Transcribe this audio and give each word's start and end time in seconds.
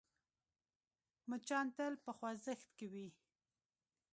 مچان 1.29 1.67
تل 1.75 1.93
په 2.03 2.11
خوځښت 2.17 2.69
کې 2.77 2.87
وي 2.93 3.07